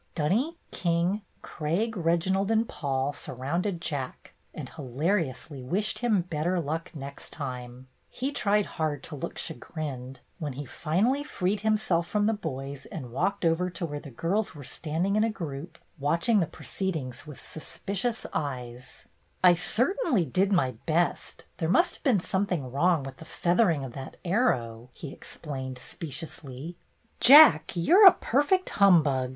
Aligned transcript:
Dunny, 0.15 0.57
King, 0.71 1.21
Craig, 1.43 1.95
Reginald, 1.95 2.49
and 2.49 2.67
Paul 2.67 3.13
surrounded 3.13 3.79
Jack, 3.79 4.33
and 4.51 4.67
hilariously 4.67 5.61
wished 5.61 5.99
him 5.99 6.21
better 6.21 6.59
luck 6.59 6.89
next 6.95 7.29
time. 7.31 7.87
He 8.09 8.31
tried 8.31 8.65
hard 8.65 9.03
to 9.03 9.15
look 9.15 9.37
chagrined, 9.37 10.21
when 10.39 10.53
he 10.53 10.65
finally 10.65 11.23
freed 11.23 11.59
himself 11.61 12.07
from 12.07 12.25
the 12.25 12.33
boys 12.33 12.87
and 12.87 13.11
walked 13.11 13.45
over 13.45 13.69
to 13.69 13.85
where 13.85 13.99
the 13.99 14.09
girls 14.09 14.55
were 14.55 14.63
standing 14.63 15.15
in 15.17 15.23
a 15.23 15.29
group, 15.29 15.77
watching 15.99 16.39
the 16.39 16.47
pro 16.47 16.65
ceedings 16.65 17.27
with 17.27 17.39
suspicious 17.39 18.25
eyes. 18.33 19.05
86 19.43 19.43
BETTY 19.43 19.43
BAIRD'S 19.43 19.43
GOLDEN 19.43 19.45
YEAR 19.45 19.49
"I 19.51 19.53
certainly 20.15 20.25
did 20.25 20.51
my 20.51 20.71
best. 20.87 21.45
There 21.57 21.69
must 21.69 21.93
have 21.97 22.03
been 22.03 22.19
something 22.19 22.71
wrong 22.71 23.03
with 23.03 23.17
the 23.17 23.25
feathering 23.25 23.83
of 23.83 23.93
that 23.93 24.17
arrow/' 24.25 24.89
he 24.93 25.13
explained 25.13 25.77
speciously. 25.77 26.75
''Jack, 27.19 27.73
you're 27.75 28.07
a 28.07 28.13
perfect 28.13 28.67
humbug! 28.71 29.29